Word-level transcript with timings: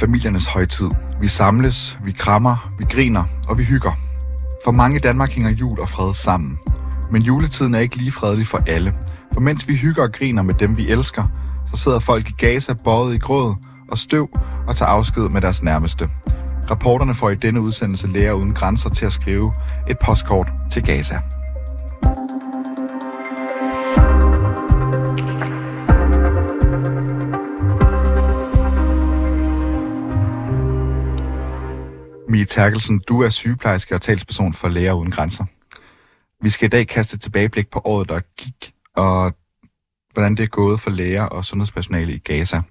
Familiernes 0.00 0.46
højtid. 0.46 0.90
Vi 1.20 1.28
samles, 1.28 1.98
vi 2.04 2.12
krammer, 2.12 2.72
vi 2.78 2.84
griner 2.84 3.24
og 3.48 3.58
vi 3.58 3.64
hygger. 3.64 3.92
For 4.64 4.72
mange 4.72 4.96
i 4.96 5.00
Danmark 5.00 5.30
hænger 5.30 5.50
jul 5.50 5.80
og 5.80 5.88
fred 5.88 6.14
sammen. 6.14 6.58
Men 7.10 7.22
juletiden 7.22 7.74
er 7.74 7.78
ikke 7.78 7.96
lige 7.96 8.12
fredelig 8.12 8.46
for 8.46 8.58
alle. 8.66 8.94
For 9.32 9.40
mens 9.40 9.68
vi 9.68 9.76
hygger 9.76 10.02
og 10.02 10.12
griner 10.12 10.42
med 10.42 10.54
dem, 10.54 10.76
vi 10.76 10.88
elsker, 10.88 11.24
så 11.70 11.76
sidder 11.76 11.98
folk 11.98 12.28
i 12.28 12.32
Gaza 12.38 12.74
bøjet 12.84 13.14
i 13.14 13.18
gråd 13.18 13.54
og 13.90 13.98
støv 13.98 14.28
og 14.66 14.76
tager 14.76 14.90
afsked 14.90 15.28
med 15.28 15.40
deres 15.40 15.62
nærmeste. 15.62 16.08
Rapporterne 16.70 17.14
får 17.14 17.30
i 17.30 17.34
denne 17.34 17.60
udsendelse 17.60 18.06
Læger 18.06 18.32
Uden 18.32 18.54
Grænser 18.54 18.90
til 18.90 19.06
at 19.06 19.12
skrive 19.12 19.52
et 19.90 19.96
postkort 20.04 20.52
til 20.70 20.82
Gaza. 20.82 21.20
Mie 32.30 32.44
Terkelsen, 32.44 33.00
du 33.08 33.22
er 33.22 33.28
sygeplejerske 33.28 33.94
og 33.94 34.02
talsperson 34.02 34.54
for 34.54 34.68
Læger 34.68 34.92
Uden 34.92 35.10
Grænser. 35.10 35.44
Vi 36.42 36.50
skal 36.50 36.66
i 36.66 36.68
dag 36.68 36.88
kaste 36.88 37.14
et 37.14 37.20
tilbageblik 37.20 37.70
på 37.70 37.80
året, 37.84 38.08
der 38.08 38.20
gik, 38.36 38.72
og 38.96 39.34
hvordan 40.12 40.34
det 40.34 40.42
er 40.42 40.46
gået 40.46 40.80
for 40.80 40.90
læger 40.90 41.22
og 41.22 41.44
sundhedspersonale 41.44 42.12
i 42.12 42.18
Gaza. 42.18 42.62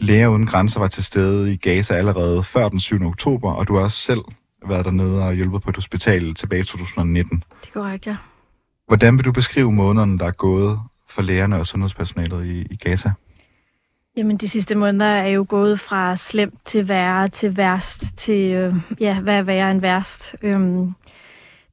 Læger 0.00 0.28
Uden 0.28 0.46
Grænser 0.46 0.80
var 0.80 0.86
til 0.86 1.04
stede 1.04 1.52
i 1.52 1.56
Gaza 1.56 1.94
allerede 1.94 2.42
før 2.42 2.68
den 2.68 2.80
7. 2.80 3.06
oktober, 3.06 3.52
og 3.52 3.68
du 3.68 3.76
har 3.76 3.82
også 3.82 3.98
selv 3.98 4.20
været 4.68 4.84
dernede 4.84 5.26
og 5.26 5.34
hjulpet 5.34 5.62
på 5.62 5.70
et 5.70 5.76
hospital 5.76 6.34
tilbage 6.34 6.60
i 6.60 6.64
2019. 6.64 7.44
Det 7.60 7.68
er 7.68 7.72
korrekt, 7.72 8.06
ja. 8.06 8.16
Hvordan 8.86 9.16
vil 9.16 9.24
du 9.24 9.32
beskrive 9.32 9.72
månederne, 9.72 10.18
der 10.18 10.26
er 10.26 10.30
gået 10.30 10.80
for 11.08 11.22
lægerne 11.22 11.56
og 11.56 11.66
sundhedspersonalet 11.66 12.46
i, 12.46 12.66
i 12.70 12.76
Gaza? 12.76 13.12
Jamen, 14.16 14.36
de 14.36 14.48
sidste 14.48 14.74
måneder 14.74 15.06
er 15.06 15.28
jo 15.28 15.46
gået 15.48 15.80
fra 15.80 16.16
slemt 16.16 16.58
til 16.64 16.88
værre 16.88 17.28
til 17.28 17.56
værst 17.56 18.04
til, 18.16 18.54
øh, 18.54 18.74
ja, 19.00 19.20
hvad 19.20 19.34
er 19.34 19.42
værre 19.42 19.70
end 19.70 19.80
værst. 19.80 20.36
Øhm, 20.42 20.92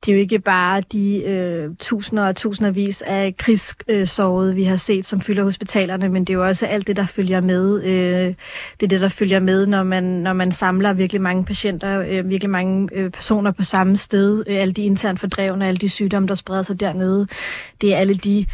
det 0.05 0.11
er 0.11 0.15
jo 0.15 0.19
ikke 0.21 0.39
bare 0.39 0.81
de 0.81 1.23
øh, 1.23 1.69
tusinder 1.79 2.27
og 2.27 2.35
tusindervis 2.35 3.01
af 3.01 3.37
krigssårede, 3.37 4.51
øh, 4.51 4.55
vi 4.55 4.63
har 4.63 4.77
set, 4.77 5.05
som 5.05 5.21
fylder 5.21 5.43
hospitalerne, 5.43 6.09
men 6.09 6.25
det 6.25 6.33
er 6.33 6.37
jo 6.37 6.47
også 6.47 6.65
alt 6.65 6.87
det, 6.87 6.95
der 6.95 7.05
følger 7.05 7.41
med. 7.41 7.83
Øh, 7.83 8.33
det 8.79 8.83
er 8.83 8.87
det, 8.87 9.01
der 9.01 9.09
følger 9.09 9.39
med, 9.39 9.67
når 9.67 9.83
man, 9.83 10.03
når 10.03 10.33
man 10.33 10.51
samler 10.51 10.93
virkelig 10.93 11.21
mange 11.21 11.45
patienter, 11.45 11.99
øh, 11.99 12.29
virkelig 12.29 12.49
mange 12.49 12.89
øh, 12.91 13.11
personer 13.11 13.51
på 13.51 13.63
samme 13.63 13.97
sted. 13.97 14.43
Øh, 14.47 14.61
alle 14.61 14.73
de 14.73 14.83
internt 14.83 15.19
fordrevne, 15.19 15.67
alle 15.67 15.77
de 15.77 15.89
sygdomme, 15.89 16.27
der 16.27 16.35
spreder 16.35 16.63
sig 16.63 16.79
dernede. 16.79 17.27
Det 17.81 17.93
er 17.93 17.97
alle 17.97 18.15
de 18.15 18.45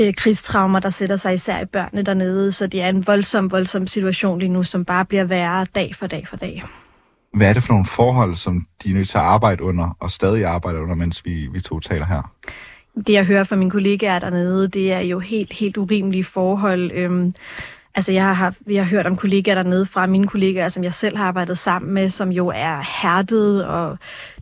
øh, 0.00 0.14
krigstraumer, 0.14 0.80
der 0.80 0.90
sætter 0.90 1.16
sig 1.16 1.34
især 1.34 1.60
i 1.60 1.64
børnene 1.64 2.02
dernede. 2.02 2.52
Så 2.52 2.66
det 2.66 2.82
er 2.82 2.88
en 2.88 3.06
voldsom, 3.06 3.50
voldsom 3.50 3.86
situation 3.86 4.38
lige 4.38 4.48
nu, 4.48 4.62
som 4.62 4.84
bare 4.84 5.04
bliver 5.04 5.24
værre 5.24 5.66
dag 5.74 5.94
for 5.94 6.06
dag 6.06 6.28
for 6.28 6.36
dag. 6.36 6.62
Hvad 7.32 7.48
er 7.48 7.52
det 7.52 7.62
for 7.62 7.72
nogle 7.72 7.86
forhold, 7.86 8.36
som 8.36 8.66
de 8.82 8.90
er 8.90 8.94
nødt 8.94 9.08
til 9.08 9.18
at 9.18 9.24
arbejde 9.24 9.62
under, 9.62 9.96
og 10.00 10.10
stadig 10.10 10.44
arbejder 10.44 10.80
under, 10.80 10.94
mens 10.94 11.24
vi, 11.24 11.46
vi 11.52 11.60
to 11.60 11.80
taler 11.80 12.06
her? 12.06 12.32
Det, 13.06 13.12
jeg 13.12 13.24
hører 13.24 13.44
fra 13.44 13.56
mine 13.56 13.70
kollegaer 13.70 14.18
dernede, 14.18 14.68
det 14.68 14.92
er 14.92 15.00
jo 15.00 15.18
helt, 15.18 15.52
helt 15.52 15.76
urimelige 15.76 16.24
forhold. 16.24 16.92
Øhm, 16.92 17.34
altså, 17.96 18.12
jeg 18.12 18.24
har, 18.24 18.32
haft, 18.32 18.58
jeg 18.66 18.84
har 18.84 18.90
hørt 18.90 19.06
om 19.06 19.16
kollegaer 19.16 19.54
dernede 19.54 19.86
fra 19.86 20.06
mine 20.06 20.26
kollegaer, 20.28 20.68
som 20.68 20.84
jeg 20.84 20.94
selv 20.94 21.16
har 21.16 21.24
arbejdet 21.24 21.58
sammen 21.58 21.94
med, 21.94 22.10
som 22.10 22.32
jo 22.32 22.52
er 22.54 23.00
hærdede 23.02 23.68
og 23.68 23.98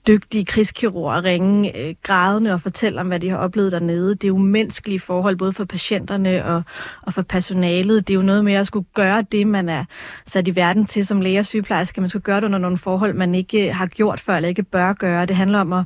dygtige 0.06 0.44
krigskirurger 0.44 1.24
ringe 1.24 1.78
øh, 1.78 1.94
grædende 2.02 2.52
og 2.52 2.60
fortælle 2.60 3.00
om, 3.00 3.06
hvad 3.06 3.20
de 3.20 3.30
har 3.30 3.36
oplevet 3.36 3.72
dernede. 3.72 4.14
Det 4.14 4.24
er 4.24 4.28
jo 4.28 4.38
menneskelige 4.38 5.00
forhold, 5.00 5.36
både 5.36 5.52
for 5.52 5.64
patienterne 5.64 6.44
og, 6.44 6.62
og 7.02 7.14
for 7.14 7.22
personalet. 7.22 8.08
Det 8.08 8.14
er 8.14 8.18
jo 8.18 8.22
noget 8.22 8.44
med 8.44 8.52
at 8.54 8.66
skulle 8.66 8.86
gøre 8.94 9.24
det, 9.32 9.46
man 9.46 9.68
er 9.68 9.84
sat 10.26 10.48
i 10.48 10.56
verden 10.56 10.86
til 10.86 11.06
som 11.06 11.20
læge 11.20 11.38
og 11.38 11.46
sygeplejerske. 11.46 12.00
Man 12.00 12.10
skal 12.10 12.20
gøre 12.20 12.36
det 12.36 12.44
under 12.44 12.58
nogle 12.58 12.78
forhold, 12.78 13.14
man 13.14 13.34
ikke 13.34 13.72
har 13.72 13.86
gjort 13.86 14.20
før, 14.20 14.36
eller 14.36 14.48
ikke 14.48 14.62
bør 14.62 14.92
gøre. 14.92 15.26
Det 15.26 15.36
handler 15.36 15.60
om 15.60 15.72
at 15.72 15.84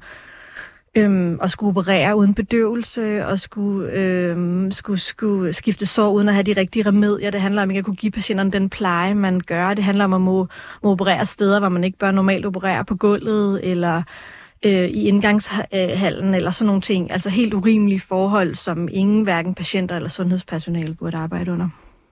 øhm, 0.95 1.39
at 1.43 1.51
skulle 1.51 1.71
operere 1.71 2.17
uden 2.17 2.35
bedøvelse, 2.35 3.27
og 3.27 3.39
skulle, 3.39 3.93
øhm, 3.93 4.71
skulle, 4.71 5.01
skulle 5.01 5.53
skifte 5.53 5.87
sår 5.87 6.11
uden 6.11 6.29
at 6.29 6.35
have 6.35 6.43
de 6.43 6.53
rigtige 6.53 6.87
remedier. 6.87 7.31
Det 7.31 7.41
handler 7.41 7.63
om 7.63 7.71
ikke 7.71 7.79
at 7.79 7.85
kunne 7.85 7.97
give 7.97 8.13
patienterne 8.13 8.51
den 8.51 8.71
pleje, 8.71 9.15
man 9.15 9.41
gør. 9.41 9.75
Det 9.75 9.85
handler 9.85 10.05
om 10.05 10.13
at 10.13 10.21
må, 10.21 10.47
må 10.83 10.91
operere 10.91 11.27
steder, 11.27 11.61
hvor 11.61 11.69
man 11.69 11.85
ikke 11.85 11.99
bør 11.99 12.11
normalt 12.11 12.47
operere 12.47 12.85
på 12.85 12.95
gulvet, 12.95 13.61
eller 13.63 14.03
øh, 14.65 14.89
i 14.89 15.05
indgangshallen, 15.05 16.35
eller 16.35 16.51
sådan 16.51 16.67
nogle 16.67 16.81
ting. 16.81 17.11
Altså 17.11 17.31
helt 17.31 17.55
urimelige 17.55 18.01
forhold, 18.01 18.55
som 18.55 18.89
ingen, 18.91 19.23
hverken 19.23 19.55
patienter 19.55 19.97
eller 19.97 20.09
sundhedspersonale 20.09 20.95
burde 20.95 21.17
arbejde 21.17 21.53
under. 21.53 21.69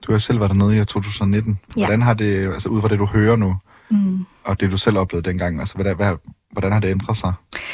Du 0.07 0.11
har 0.11 0.19
selv 0.19 0.39
været 0.39 0.51
dernede 0.51 0.81
i 0.81 0.85
2019. 0.85 1.59
Hvordan 1.73 1.99
ja. 1.99 2.05
har 2.05 2.13
det, 2.13 2.53
altså 2.53 2.69
ud 2.69 2.81
fra 2.81 2.87
det, 2.87 2.99
du 2.99 3.05
hører 3.05 3.35
nu, 3.35 3.55
mm 3.89 4.25
og 4.47 4.59
det, 4.59 4.71
du 4.71 4.77
selv 4.77 4.97
oplevede 4.97 5.29
dengang, 5.29 5.59
altså 5.59 5.75
hvad, 5.77 5.95
hvad, 5.95 6.15
Hvordan 6.51 6.71
har 6.71 6.79
det 6.79 6.89
ændret 6.89 7.17
sig? 7.17 7.33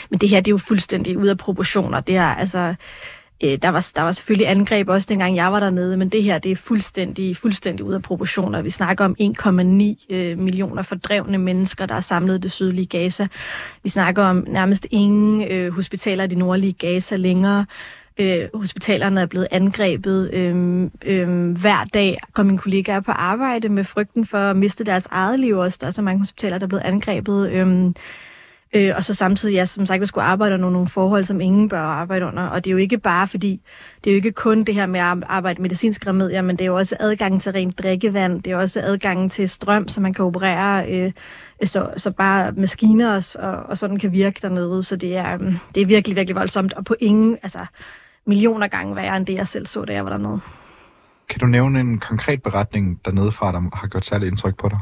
Men 0.10 0.20
det 0.20 0.30
her, 0.30 0.40
det 0.40 0.48
er 0.48 0.54
jo 0.54 0.58
fuldstændig 0.58 1.18
ude 1.18 1.32
af 1.32 1.38
proportioner. 1.38 2.00
Det 2.00 2.16
er 2.16 2.28
altså... 2.36 2.76
Øh, 3.44 3.58
der, 3.62 3.70
var, 3.70 3.92
der 3.96 4.02
var 4.02 4.12
selvfølgelig 4.12 4.50
angreb 4.50 4.90
også 4.90 5.06
dengang 5.10 5.36
jeg 5.36 5.52
var 5.52 5.60
dernede, 5.60 5.98
men 5.98 6.10
det 6.10 6.24
her 6.24 6.38
det 6.38 6.52
er 6.52 6.56
fuldstændig, 6.56 7.38
fuldstændig 7.38 7.86
ud 7.86 7.94
af 7.94 8.02
proportioner. 8.02 8.62
Vi 8.62 8.70
snakker 8.70 9.06
om 9.06 9.16
1,9 9.22 10.16
øh, 10.16 10.38
millioner 10.38 10.82
fordrevne 10.82 11.38
mennesker, 11.38 11.86
der 11.86 11.96
er 11.96 12.00
samlet 12.00 12.38
i 12.38 12.42
det 12.42 12.52
sydlige 12.52 12.86
Gaza. 12.86 13.28
Vi 13.84 13.90
snakker 13.90 14.24
om 14.24 14.46
nærmest 14.48 14.88
ingen 14.92 15.52
øh, 15.52 15.74
hospitaler 15.74 16.24
i 16.24 16.28
det 16.28 16.38
nordlige 16.38 16.74
Gaza 16.74 17.16
længere. 17.16 17.66
Øh, 18.18 18.50
hospitalerne 18.54 19.22
er 19.22 19.26
blevet 19.26 19.48
angrebet. 19.52 20.30
Øh, 20.34 20.90
øh, 21.06 21.52
hver 21.52 21.84
dag 21.94 22.18
kom 22.34 22.46
mine 22.46 22.58
kollegaer 22.58 23.00
på 23.00 23.12
arbejde 23.12 23.70
med 23.70 23.84
frygten 23.84 24.26
for 24.26 24.38
at 24.38 24.56
miste 24.56 24.84
deres 24.84 25.08
eget 25.12 25.40
liv 25.40 25.58
også. 25.58 25.78
Der 25.82 25.88
er 25.88 25.92
så 25.92 26.02
mange 26.02 26.20
hospitaler, 26.20 26.58
der 26.58 26.66
er 26.66 26.70
blevet 26.70 26.84
angrebet. 26.84 27.52
Øh, 27.52 27.94
Øh, 28.76 28.94
og 28.96 29.04
så 29.04 29.14
samtidig, 29.14 29.54
ja, 29.54 29.66
som 29.66 29.86
sagt, 29.86 30.02
vi 30.02 30.06
skulle 30.06 30.26
arbejde 30.26 30.56
under 30.56 30.70
nogle 30.70 30.88
forhold, 30.88 31.26
som 31.26 31.42
ingen 31.42 31.70
bør 31.70 31.80
arbejde 31.80 32.26
under. 32.26 32.44
Og 32.44 32.66
det 32.66 32.70
er 32.70 32.72
jo 32.72 32.78
ikke 32.78 32.98
bare 32.98 33.28
fordi, 33.28 33.62
det 34.04 34.10
er 34.10 34.14
jo 34.14 34.16
ikke 34.16 34.32
kun 34.32 34.64
det 34.64 34.76
her 34.76 34.86
med 34.86 35.00
at 35.00 35.18
arbejde 35.30 35.62
medicinske 35.62 36.10
remedier, 36.10 36.42
men 36.42 36.56
det 36.56 36.62
er 36.62 36.68
jo 36.68 36.76
også 36.76 36.96
adgang 37.00 37.42
til 37.42 37.52
rent 37.52 37.80
drikkevand, 37.80 38.44
det 38.44 38.54
er 38.54 38.58
også 38.58 38.82
adgang 38.82 39.32
til 39.32 39.50
strøm, 39.50 39.88
så 39.88 40.02
man 40.02 40.14
kan 40.14 40.26
operere, 40.26 40.92
øh, 40.92 41.12
øh 41.62 41.68
så, 41.68 41.90
så 41.98 42.12
bare 42.12 42.52
maskiner 42.52 43.38
og, 43.40 43.52
og, 43.64 43.78
sådan 43.78 44.00
kan 44.00 44.12
virke 44.12 44.40
dernede. 44.42 44.84
Så 44.84 44.96
det 44.96 45.16
er, 45.16 45.34
øhm, 45.34 45.56
det 45.76 45.82
er 45.82 45.86
virkelig, 45.86 46.16
virkelig 46.16 46.36
voldsomt, 46.36 46.74
og 46.74 46.86
på 46.86 46.96
ingen, 47.00 47.38
altså 47.44 47.60
millioner 48.26 48.68
gange 48.68 48.96
værre 48.96 49.18
end 49.18 49.26
det, 49.26 49.34
jeg 49.34 49.48
selv 49.48 49.66
så, 49.66 49.86
da 49.86 49.94
jeg 49.94 50.06
var 50.06 50.12
dernede. 50.12 50.40
Kan 51.30 51.40
du 51.40 51.46
nævne 51.46 51.80
en 51.80 52.00
konkret 52.00 52.44
beretning 52.44 53.00
dernede 53.06 53.32
fra, 53.32 53.52
der 53.52 53.62
har 53.74 53.88
gjort 53.88 54.06
særligt 54.06 54.30
indtryk 54.30 54.58
på 54.58 54.70
dig? 54.70 54.80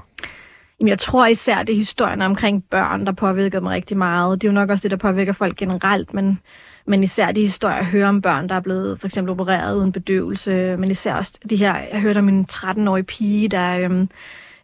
Jamen, 0.79 0.89
jeg 0.89 0.99
tror 0.99 1.25
især, 1.25 1.63
det 1.63 1.73
er 1.73 1.77
historien 1.77 2.21
omkring 2.21 2.63
børn, 2.63 3.05
der 3.05 3.11
påvirker 3.11 3.59
mig 3.59 3.71
rigtig 3.71 3.97
meget. 3.97 4.41
Det 4.41 4.47
er 4.47 4.51
jo 4.51 4.55
nok 4.55 4.69
også 4.69 4.83
det, 4.83 4.91
der 4.91 4.97
påvirker 4.97 5.33
folk 5.33 5.57
generelt, 5.57 6.13
men, 6.13 6.39
men 6.87 7.03
især 7.03 7.31
de 7.31 7.41
historier, 7.41 7.75
jeg 7.75 7.85
hører 7.85 8.09
om 8.09 8.21
børn, 8.21 8.49
der 8.49 8.55
er 8.55 8.59
blevet 8.59 8.99
for 8.99 9.07
eksempel 9.07 9.31
opereret 9.31 9.75
uden 9.75 9.91
bedøvelse, 9.91 10.77
men 10.77 10.91
især 10.91 11.15
også 11.15 11.39
de 11.49 11.55
her, 11.55 11.77
jeg 11.91 12.01
hørte 12.01 12.17
om 12.17 12.29
en 12.29 12.45
13-årig 12.51 13.05
pige, 13.05 13.47
der 13.47 13.77
øhm, 13.77 14.09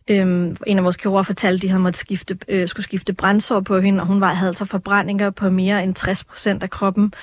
øhm, 0.07 0.57
en 0.67 0.77
af 0.77 0.83
vores 0.83 0.97
kirurger 0.97 1.23
fortalte, 1.23 1.55
at 1.55 1.61
de 1.61 1.67
havde 1.69 1.81
måtte 1.81 1.99
skifte, 1.99 2.37
øh, 2.47 2.67
skulle 2.67 2.83
skifte 2.83 3.13
brændsår 3.13 3.59
på 3.59 3.79
hende, 3.79 4.01
og 4.01 4.07
hun 4.07 4.21
var, 4.21 4.33
havde 4.33 4.49
altså 4.49 4.65
forbrændinger 4.65 5.29
på 5.29 5.49
mere 5.49 5.83
end 5.83 5.95
60 5.95 6.23
procent 6.23 6.63
af 6.63 6.69
kroppen, 6.69 7.13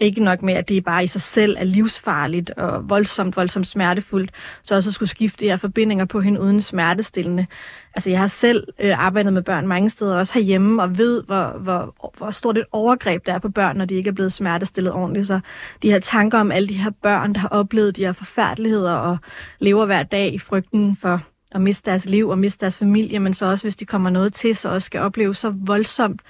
ikke 0.00 0.24
nok 0.24 0.42
med, 0.42 0.54
at 0.54 0.68
det 0.68 0.84
bare 0.84 1.04
i 1.04 1.06
sig 1.06 1.20
selv 1.20 1.56
er 1.58 1.64
livsfarligt 1.64 2.50
og 2.50 2.90
voldsomt, 2.90 3.36
voldsomt 3.36 3.66
smertefuldt, 3.66 4.30
så 4.62 4.74
også 4.74 4.90
at 4.90 4.94
skulle 4.94 5.08
skifte 5.08 5.44
de 5.44 5.50
her 5.50 5.56
forbindinger 5.56 6.04
på 6.04 6.20
hende 6.20 6.40
uden 6.40 6.60
smertestillende. 6.60 7.46
Altså, 7.94 8.10
jeg 8.10 8.18
har 8.18 8.26
selv 8.26 8.66
øh, 8.78 9.06
arbejdet 9.06 9.32
med 9.32 9.42
børn 9.42 9.66
mange 9.66 9.90
steder, 9.90 10.16
også 10.16 10.34
herhjemme, 10.34 10.82
og 10.82 10.98
ved, 10.98 11.22
hvor, 11.22 11.58
hvor, 11.58 12.12
hvor 12.18 12.30
stort 12.30 12.58
et 12.58 12.64
overgreb 12.72 13.26
der 13.26 13.34
er 13.34 13.38
på 13.38 13.48
børn, 13.48 13.76
når 13.76 13.84
de 13.84 13.94
ikke 13.94 14.08
er 14.08 14.14
blevet 14.14 14.32
smertestillet 14.32 14.92
ordentligt. 14.92 15.26
Så 15.26 15.40
de 15.82 15.90
her 15.90 15.98
tanker 15.98 16.38
om 16.38 16.52
alle 16.52 16.68
de 16.68 16.74
her 16.74 16.90
børn, 17.02 17.32
der 17.32 17.40
har 17.40 17.48
oplevet 17.48 17.96
de 17.96 18.04
her 18.04 18.12
forfærdeligheder 18.12 18.92
og 18.92 19.18
lever 19.58 19.86
hver 19.86 20.02
dag 20.02 20.34
i 20.34 20.38
frygten 20.38 20.96
for 20.96 21.22
at 21.52 21.60
miste 21.60 21.90
deres 21.90 22.06
liv 22.06 22.28
og 22.28 22.38
miste 22.38 22.60
deres 22.60 22.78
familie, 22.78 23.18
men 23.18 23.34
så 23.34 23.46
også, 23.46 23.64
hvis 23.64 23.76
de 23.76 23.84
kommer 23.84 24.10
noget 24.10 24.34
til, 24.34 24.56
så 24.56 24.68
også 24.68 24.86
skal 24.86 25.00
opleve 25.00 25.34
så 25.34 25.54
voldsomt 25.56 26.22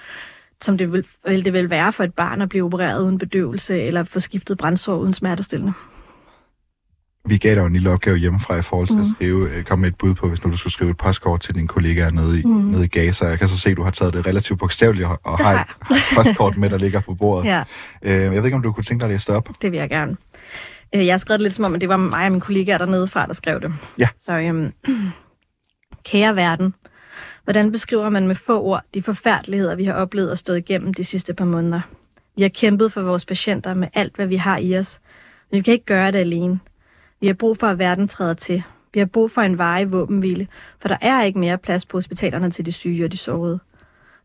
som 0.62 0.78
det 0.78 0.92
vil, 0.92 1.06
vil 1.26 1.44
det 1.44 1.52
vil 1.52 1.70
være 1.70 1.92
for 1.92 2.04
et 2.04 2.14
barn 2.14 2.42
at 2.42 2.48
blive 2.48 2.64
opereret 2.64 3.02
uden 3.02 3.18
bedøvelse 3.18 3.82
eller 3.82 4.04
få 4.04 4.20
skiftet 4.20 4.58
brændsår 4.58 4.96
uden 4.96 5.14
smertestillende. 5.14 5.72
Vi 7.24 7.38
gav 7.38 7.54
dig 7.54 7.66
en 7.66 7.72
lille 7.72 7.90
opgave 7.90 8.16
hjemmefra 8.16 8.56
i 8.56 8.62
forhold 8.62 8.86
til 8.86 8.96
mm. 8.96 9.00
at 9.00 9.06
skrive, 9.16 9.50
øh, 9.50 9.64
komme 9.64 9.82
med 9.82 9.88
et 9.88 9.96
bud 9.96 10.14
på, 10.14 10.28
hvis 10.28 10.44
nu 10.44 10.50
du 10.50 10.56
skulle 10.56 10.72
skrive 10.72 10.90
et 10.90 10.96
postkort 10.96 11.40
til 11.40 11.54
dine 11.54 11.68
kollegaer 11.68 12.10
nede 12.10 12.40
i, 12.40 12.42
mm. 12.42 12.52
nede 12.52 12.84
i 12.84 12.88
Gaza. 12.88 13.26
Jeg 13.26 13.38
kan 13.38 13.48
så 13.48 13.58
se, 13.58 13.70
at 13.70 13.76
du 13.76 13.82
har 13.82 13.90
taget 13.90 14.14
det 14.14 14.26
relativt 14.26 14.58
bogstaveligt 14.58 15.06
og, 15.06 15.20
og 15.22 15.38
har, 15.38 15.52
et, 15.52 15.66
har 15.82 15.94
et 15.94 16.02
postkort 16.14 16.56
med, 16.56 16.70
der 16.70 16.78
ligger 16.78 17.00
på 17.00 17.14
bordet. 17.14 17.48
Ja. 17.50 17.62
Øh, 18.02 18.22
jeg 18.22 18.30
ved 18.30 18.44
ikke, 18.44 18.56
om 18.56 18.62
du 18.62 18.72
kunne 18.72 18.84
tænke 18.84 19.00
dig 19.00 19.06
at 19.06 19.12
læse 19.12 19.26
det 19.26 19.36
op? 19.36 19.48
Det 19.62 19.72
vil 19.72 19.78
jeg 19.78 19.88
gerne. 19.88 20.16
Øh, 20.94 21.06
jeg 21.06 21.12
har 21.12 21.18
skrevet 21.18 21.40
det 21.40 21.44
lidt 21.44 21.54
som 21.54 21.64
om, 21.64 21.74
at 21.74 21.80
det 21.80 21.88
var 21.88 21.96
mig 21.96 22.26
og 22.26 22.32
mine 22.32 22.40
kollegaer 22.40 22.78
dernede 22.78 23.08
fra, 23.08 23.26
der 23.26 23.32
skrev 23.32 23.60
det. 23.60 23.72
Ja. 23.98 24.08
Så 24.20 24.32
øhm, 24.32 24.72
kære 26.10 26.36
verden, 26.36 26.74
Hvordan 27.50 27.72
beskriver 27.72 28.08
man 28.08 28.26
med 28.26 28.34
få 28.34 28.62
ord 28.62 28.84
de 28.94 29.02
forfærdeligheder, 29.02 29.74
vi 29.74 29.84
har 29.84 29.92
oplevet 29.92 30.30
og 30.30 30.38
stået 30.38 30.58
igennem 30.58 30.94
de 30.94 31.04
sidste 31.04 31.34
par 31.34 31.44
måneder? 31.44 31.80
Vi 32.36 32.42
har 32.42 32.48
kæmpet 32.48 32.92
for 32.92 33.02
vores 33.02 33.24
patienter 33.24 33.74
med 33.74 33.88
alt, 33.94 34.16
hvad 34.16 34.26
vi 34.26 34.36
har 34.36 34.58
i 34.58 34.78
os, 34.78 35.00
men 35.50 35.56
vi 35.56 35.62
kan 35.62 35.72
ikke 35.72 35.84
gøre 35.84 36.12
det 36.12 36.18
alene. 36.18 36.60
Vi 37.20 37.26
har 37.26 37.34
brug 37.34 37.56
for, 37.56 37.66
at 37.66 37.78
verden 37.78 38.08
træder 38.08 38.34
til. 38.34 38.62
Vi 38.94 38.98
har 38.98 39.06
brug 39.06 39.30
for 39.30 39.42
en 39.42 39.58
varig 39.58 39.92
våbenhvile, 39.92 40.48
for 40.80 40.88
der 40.88 40.96
er 41.00 41.22
ikke 41.22 41.38
mere 41.38 41.58
plads 41.58 41.86
på 41.86 41.96
hospitalerne 41.96 42.50
til 42.50 42.66
de 42.66 42.72
syge 42.72 43.04
og 43.04 43.12
de 43.12 43.16
sårede. 43.16 43.58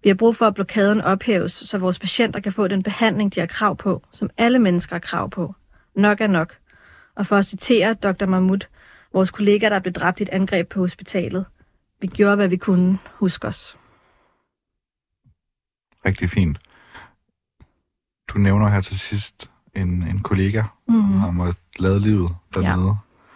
Vi 0.04 0.10
har 0.10 0.16
brug 0.16 0.36
for, 0.36 0.45
at 0.45 0.56
blokaden 0.56 1.01
ophæves, 1.01 1.51
så 1.54 1.77
vores 1.77 2.00
patienter 2.00 2.39
kan 2.39 2.51
få 2.51 2.68
den 2.68 2.83
behandling, 2.83 3.36
de 3.36 3.39
har 3.39 3.48
krav 3.48 3.75
på, 3.77 4.01
som 4.12 4.30
alle 4.38 4.60
mennesker 4.60 4.95
har 4.95 5.00
krav 5.00 5.30
på. 5.30 5.56
Nok 5.95 6.22
er 6.22 6.27
nok. 6.27 6.57
Og 7.16 7.27
for 7.27 7.36
at 7.36 7.45
citere 7.45 7.94
Dr. 7.94 8.25
Mahmoud, 8.25 8.68
vores 9.13 9.31
kollega, 9.31 9.69
der 9.69 9.80
blev 9.80 9.94
dræbt 9.94 10.19
i 10.19 10.24
et 10.24 10.30
angreb 10.30 10.69
på 10.69 10.80
hospitalet. 10.80 11.45
Vi 12.06 12.10
gjorde, 12.10 12.36
hvad 12.36 12.48
vi 12.48 12.57
kunne. 12.57 13.00
Husk 13.13 13.46
os. 13.46 13.78
Rigtig 16.06 16.30
fint. 16.30 16.57
Du 18.28 18.38
nævner 18.38 18.69
her 18.69 18.81
til 18.81 19.00
sidst 19.00 19.52
en, 19.75 19.88
en 19.88 20.19
kollega, 20.19 20.63
mm. 20.88 20.96
som 20.96 21.13
har 21.13 21.31
måttet 21.31 21.57
lade 21.80 22.00
livet 22.00 22.36
dernede. 22.54 22.96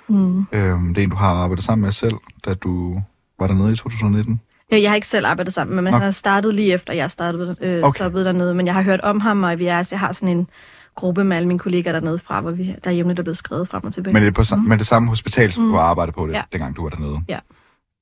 Ja. 0.09 0.15
Mm. 0.15 0.45
Øhm, 0.51 0.93
det 0.93 1.01
er 1.01 1.03
en, 1.03 1.09
du 1.09 1.15
har 1.15 1.33
arbejdet 1.33 1.65
sammen 1.65 1.81
med 1.85 1.91
selv, 1.91 2.15
da 2.45 2.53
du 2.53 3.01
var 3.39 3.47
dernede 3.47 3.73
i 3.73 3.75
2019. 3.75 4.41
Ja, 4.71 4.81
jeg 4.81 4.91
har 4.91 4.95
ikke 4.95 5.07
selv 5.07 5.25
arbejdet 5.25 5.53
sammen 5.53 5.75
med, 5.75 5.83
men 5.83 5.93
han 5.93 6.01
har 6.01 6.11
startet 6.11 6.55
lige 6.55 6.73
efter, 6.73 6.93
jeg 6.93 7.11
startede 7.11 7.55
øh, 7.61 7.83
okay. 7.83 7.97
stoppet 7.97 8.25
dernede. 8.25 8.55
Men 8.55 8.65
jeg 8.65 8.73
har 8.73 8.81
hørt 8.81 9.01
om 9.01 9.19
ham, 9.19 9.43
og 9.43 9.59
vi 9.59 9.65
er, 9.65 9.87
jeg 9.91 9.99
har 9.99 10.11
sådan 10.11 10.37
en 10.37 10.49
gruppe 10.95 11.23
med 11.23 11.37
alle 11.37 11.47
mine 11.47 11.59
kolleger 11.59 11.91
dernede 11.91 12.19
fra, 12.19 12.41
hvor 12.41 12.51
vi, 12.51 12.75
der 12.83 12.89
er 12.89 12.95
jævnligt 12.95 13.19
er 13.19 13.23
blevet 13.23 13.37
skrevet 13.37 13.67
frem 13.67 13.83
og 13.83 13.93
tilbage. 13.93 14.13
Men 14.13 14.23
det 14.23 14.27
er 14.27 14.55
på 14.55 14.55
mm. 14.55 14.69
men 14.69 14.79
det 14.79 14.87
samme 14.87 15.09
hospital, 15.09 15.51
som 15.51 15.63
mm. 15.63 15.69
du 15.69 15.75
har 15.75 15.83
arbejdet 15.83 16.15
på 16.15 16.27
det, 16.27 16.33
ja. 16.33 16.41
dengang 16.51 16.75
du 16.75 16.83
var 16.83 16.89
dernede. 16.89 17.21
Ja. 17.27 17.39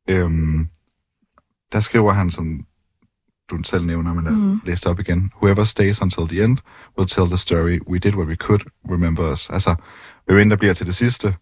Øhm, 0.07 0.67
der 1.71 1.79
skriver 1.79 2.11
han, 2.11 2.31
som 2.31 2.65
du 3.49 3.63
selv 3.63 3.85
nævner, 3.85 4.13
men 4.13 4.23
lad 4.23 4.33
mm. 4.33 4.61
læse 4.65 4.89
op 4.89 4.99
igen. 4.99 5.31
Whoever 5.35 5.63
stays 5.63 6.01
until 6.01 6.27
the 6.27 6.43
end 6.43 6.57
will 6.97 7.09
tell 7.09 7.27
the 7.27 7.37
story. 7.37 7.79
We 7.87 7.99
did 7.99 8.15
what 8.15 8.27
we 8.27 8.35
could. 8.35 8.61
Remember 8.91 9.31
us. 9.31 9.49
Altså, 9.49 9.75
hvem 10.25 10.49
der 10.49 10.55
bliver 10.55 10.73
til 10.73 10.85
det 10.85 10.95
sidste, 10.95 11.35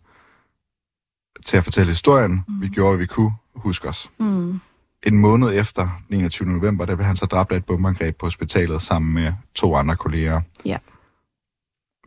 til 1.46 1.58
at 1.58 1.64
fortælle 1.64 1.92
historien. 1.92 2.44
Mm. 2.48 2.62
Vi 2.62 2.68
gjorde, 2.68 2.96
hvad 2.96 3.04
vi 3.04 3.08
kunne. 3.08 3.32
Husk 3.56 3.86
os. 3.86 4.12
Mm. 4.20 4.60
En 5.04 5.18
måned 5.18 5.60
efter 5.60 6.02
29. 6.10 6.50
november, 6.50 6.86
der 6.86 6.96
blev 6.96 7.06
han 7.06 7.16
så 7.16 7.26
dræbt 7.26 7.52
af 7.52 7.58
et 7.58 7.66
bombeangreb 7.66 8.18
på 8.18 8.26
hospitalet 8.26 8.82
sammen 8.82 9.14
med 9.14 9.34
to 9.56 9.76
andre 9.76 9.96
kolleger. 9.96 10.42
Ja. 10.66 10.78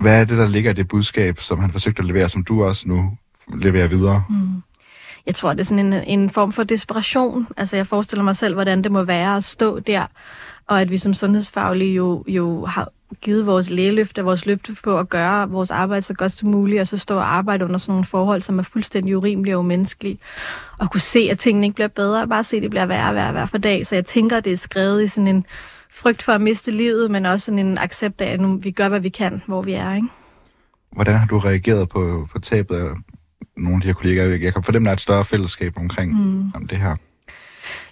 Hvad 0.00 0.20
er 0.20 0.24
det, 0.24 0.38
der 0.38 0.48
ligger 0.48 0.70
i 0.70 0.74
det 0.74 0.88
budskab, 0.88 1.40
som 1.40 1.58
han 1.58 1.72
forsøgte 1.72 2.00
at 2.00 2.06
levere, 2.06 2.28
som 2.28 2.44
du 2.44 2.64
også 2.64 2.88
nu 2.88 3.16
leverer 3.54 3.86
videre? 3.86 4.24
Mm. 4.30 4.62
Jeg 5.28 5.34
tror, 5.34 5.52
det 5.52 5.60
er 5.60 5.64
sådan 5.64 5.92
en, 5.92 5.92
en 5.92 6.30
form 6.30 6.52
for 6.52 6.64
desperation. 6.64 7.48
Altså, 7.56 7.76
jeg 7.76 7.86
forestiller 7.86 8.24
mig 8.24 8.36
selv, 8.36 8.54
hvordan 8.54 8.82
det 8.82 8.92
må 8.92 9.02
være 9.02 9.36
at 9.36 9.44
stå 9.44 9.78
der, 9.78 10.06
og 10.66 10.80
at 10.80 10.90
vi 10.90 10.98
som 10.98 11.14
sundhedsfaglige 11.14 11.94
jo, 11.94 12.24
jo 12.28 12.64
har 12.64 12.88
givet 13.20 13.46
vores 13.46 13.70
lægeløfte, 13.70 14.24
vores 14.24 14.46
løfte 14.46 14.76
på 14.84 14.98
at 14.98 15.08
gøre 15.08 15.50
vores 15.50 15.70
arbejde 15.70 16.02
så 16.02 16.14
godt 16.14 16.32
som 16.32 16.48
muligt, 16.48 16.80
og 16.80 16.86
så 16.86 16.98
stå 16.98 17.16
og 17.16 17.34
arbejde 17.34 17.64
under 17.64 17.78
sådan 17.78 17.92
nogle 17.92 18.04
forhold, 18.04 18.42
som 18.42 18.58
er 18.58 18.62
fuldstændig 18.62 19.16
urimelige 19.16 19.56
og 19.56 19.60
umenneskelige, 19.60 20.18
og 20.78 20.90
kunne 20.90 21.00
se, 21.00 21.28
at 21.30 21.38
tingene 21.38 21.66
ikke 21.66 21.74
bliver 21.74 21.88
bedre, 21.88 22.28
bare 22.28 22.44
se, 22.44 22.56
at 22.56 22.62
det 22.62 22.70
bliver 22.70 22.86
værre 22.86 23.08
og 23.08 23.14
værre 23.14 23.32
hver 23.32 23.46
for 23.46 23.58
dag. 23.58 23.86
Så 23.86 23.94
jeg 23.94 24.06
tænker, 24.06 24.36
at 24.36 24.44
det 24.44 24.52
er 24.52 24.56
skrevet 24.56 25.02
i 25.02 25.06
sådan 25.06 25.28
en 25.28 25.46
frygt 25.90 26.22
for 26.22 26.32
at 26.32 26.40
miste 26.40 26.70
livet, 26.70 27.10
men 27.10 27.26
også 27.26 27.44
sådan 27.44 27.58
en 27.58 27.78
accept 27.78 28.20
af, 28.20 28.32
at 28.32 28.40
nu 28.40 28.56
vi 28.56 28.70
gør, 28.70 28.88
hvad 28.88 29.00
vi 29.00 29.08
kan, 29.08 29.42
hvor 29.46 29.62
vi 29.62 29.72
er. 29.72 29.94
Ikke? 29.94 30.08
Hvordan 30.92 31.14
har 31.14 31.26
du 31.26 31.38
reageret 31.38 31.88
på, 31.88 32.28
på 32.32 32.38
tabet 32.38 32.76
af 32.76 32.90
nogle 33.58 33.76
af 33.76 33.80
de 33.80 33.86
her 33.86 33.94
kollegaer? 33.94 34.28
Jeg 34.28 34.52
kan 34.52 34.62
fornemme, 34.62 34.86
at 34.86 34.88
der 34.88 34.90
er 34.90 34.96
et 34.96 35.00
større 35.00 35.24
fællesskab 35.24 35.72
omkring 35.76 36.12
mm. 36.12 36.50
om 36.54 36.66
det 36.66 36.78
her. 36.78 36.96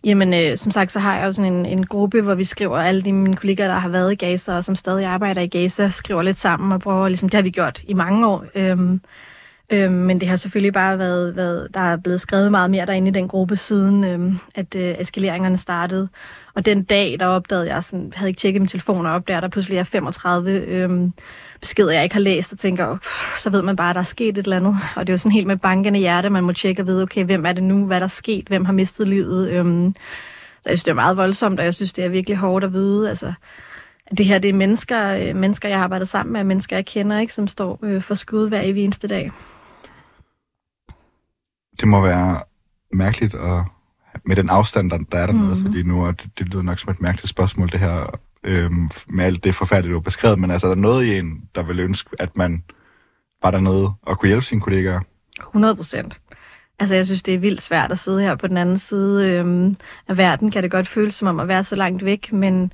Jamen, 0.04 0.34
øh, 0.34 0.56
som 0.56 0.70
sagt, 0.70 0.92
så 0.92 1.00
har 1.00 1.16
jeg 1.16 1.26
jo 1.26 1.32
sådan 1.32 1.52
en, 1.52 1.66
en 1.66 1.86
gruppe, 1.86 2.22
hvor 2.22 2.34
vi 2.34 2.44
skriver, 2.44 2.78
alle 2.78 3.02
de 3.02 3.12
mine 3.12 3.36
kollegaer, 3.36 3.68
der 3.68 3.78
har 3.78 3.88
været 3.88 4.12
i 4.12 4.14
Gaza, 4.14 4.56
og 4.56 4.64
som 4.64 4.74
stadig 4.74 5.06
arbejder 5.06 5.40
i 5.40 5.46
Gaza, 5.46 5.88
skriver 5.88 6.22
lidt 6.22 6.38
sammen 6.38 6.72
og 6.72 6.80
prøver, 6.80 7.08
ligesom, 7.08 7.28
det 7.28 7.38
har 7.38 7.42
vi 7.42 7.50
gjort 7.50 7.82
i 7.88 7.94
mange 7.94 8.28
år. 8.28 8.44
Øhm, 8.54 9.00
øhm, 9.72 9.92
men 9.92 10.20
det 10.20 10.28
har 10.28 10.36
selvfølgelig 10.36 10.72
bare 10.72 10.98
været, 10.98 11.36
været, 11.36 11.68
der 11.74 11.80
er 11.80 11.96
blevet 11.96 12.20
skrevet 12.20 12.50
meget 12.50 12.70
mere 12.70 12.86
derinde 12.86 13.08
i 13.08 13.12
den 13.12 13.28
gruppe, 13.28 13.56
siden 13.56 14.04
øhm, 14.04 14.38
at 14.54 14.76
øh, 14.76 14.94
eskaleringerne 14.98 15.56
startede. 15.56 16.08
Og 16.54 16.66
den 16.66 16.84
dag, 16.84 17.16
der 17.20 17.26
opdagede 17.26 17.74
jeg, 17.74 17.84
sådan, 17.84 18.12
havde 18.14 18.30
ikke 18.30 18.40
tjekket 18.40 18.62
min 18.62 18.68
telefon, 18.68 19.06
og 19.06 19.12
opdager, 19.12 19.40
der 19.40 19.48
pludselig 19.48 19.78
er 19.78 19.84
35 19.84 20.50
øhm, 20.50 21.12
beskeder, 21.60 21.92
jeg 21.92 22.02
ikke 22.02 22.14
har 22.14 22.20
læst, 22.20 22.52
og 22.52 22.58
tænker, 22.58 22.86
oh, 22.86 22.98
så 23.38 23.50
ved 23.50 23.62
man 23.62 23.76
bare, 23.76 23.90
at 23.90 23.94
der 23.94 24.00
er 24.00 24.04
sket 24.04 24.38
et 24.38 24.44
eller 24.44 24.56
andet. 24.56 24.76
Og 24.96 25.06
det 25.06 25.12
er 25.12 25.14
jo 25.14 25.18
sådan 25.18 25.32
helt 25.32 25.46
med 25.46 25.56
bankende 25.56 25.98
hjerte, 25.98 26.30
man 26.30 26.44
må 26.44 26.52
tjekke 26.52 26.82
og 26.82 26.86
vide, 26.86 27.02
okay, 27.02 27.24
hvem 27.24 27.46
er 27.46 27.52
det 27.52 27.62
nu, 27.62 27.86
hvad 27.86 28.00
der 28.00 28.06
er 28.06 28.08
sket, 28.08 28.48
hvem 28.48 28.64
har 28.64 28.72
mistet 28.72 29.08
livet. 29.08 29.50
Øhm, 29.50 29.94
så 30.62 30.70
jeg 30.70 30.78
synes, 30.78 30.84
det 30.84 30.90
er 30.90 30.94
meget 30.94 31.16
voldsomt, 31.16 31.58
og 31.58 31.64
jeg 31.64 31.74
synes, 31.74 31.92
det 31.92 32.04
er 32.04 32.08
virkelig 32.08 32.36
hårdt 32.36 32.64
at 32.64 32.72
vide. 32.72 33.08
Altså, 33.08 33.32
det 34.18 34.26
her, 34.26 34.38
det 34.38 34.48
er 34.48 34.54
mennesker, 34.54 35.08
øh, 35.08 35.36
mennesker, 35.36 35.68
jeg 35.68 35.78
har 35.78 35.84
arbejdet 35.84 36.08
sammen 36.08 36.32
med, 36.32 36.44
mennesker, 36.44 36.76
jeg 36.76 36.86
kender, 36.86 37.18
ikke, 37.18 37.34
som 37.34 37.46
står 37.46 37.78
øh, 37.82 38.02
for 38.02 38.14
skud 38.14 38.48
hver 38.48 38.60
evig 38.62 38.84
eneste 38.84 39.08
dag. 39.08 39.32
Det 41.80 41.88
må 41.88 42.00
være 42.00 42.40
mærkeligt 42.92 43.34
at 43.34 43.60
med 44.24 44.36
den 44.36 44.50
afstand, 44.50 44.90
der, 44.90 44.98
der 45.12 45.18
er 45.18 45.26
dernede, 45.26 45.48
mm. 45.48 45.54
så 45.54 45.68
lige 45.68 45.88
nu, 45.88 46.06
og 46.06 46.20
det, 46.22 46.30
det 46.38 46.48
lyder 46.48 46.62
nok 46.62 46.78
som 46.78 46.90
et 46.90 47.00
mærkeligt 47.00 47.28
spørgsmål, 47.28 47.72
det 47.72 47.80
her, 47.80 48.20
øhm, 48.46 48.90
med 49.08 49.24
alt 49.24 49.44
det 49.44 49.54
forfærdelige, 49.54 49.92
du 49.92 49.98
har 49.98 50.02
beskrevet, 50.02 50.38
men 50.38 50.50
altså, 50.50 50.66
er 50.66 50.74
der 50.74 50.80
noget 50.80 51.04
i 51.04 51.18
en, 51.18 51.42
der 51.54 51.62
vil 51.62 51.80
ønske, 51.80 52.10
at 52.18 52.36
man 52.36 52.64
var 53.42 53.50
dernede 53.50 53.92
og 54.02 54.18
kunne 54.18 54.28
hjælpe 54.28 54.44
sine 54.46 54.60
kollegaer? 54.60 55.00
100 55.40 55.76
procent. 55.76 56.20
Altså, 56.78 56.94
jeg 56.94 57.06
synes, 57.06 57.22
det 57.22 57.34
er 57.34 57.38
vildt 57.38 57.62
svært 57.62 57.92
at 57.92 57.98
sidde 57.98 58.20
her 58.20 58.34
på 58.34 58.46
den 58.46 58.56
anden 58.56 58.78
side 58.78 59.30
øhm, 59.30 59.76
af 60.08 60.16
verden. 60.16 60.50
Kan 60.50 60.62
det 60.62 60.70
godt 60.70 60.88
føles 60.88 61.14
som 61.14 61.28
om 61.28 61.40
at 61.40 61.48
være 61.48 61.64
så 61.64 61.76
langt 61.76 62.04
væk, 62.04 62.32
men, 62.32 62.72